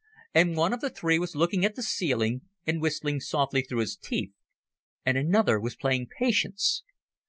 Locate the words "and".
0.33-0.57, 2.65-2.81, 5.05-5.15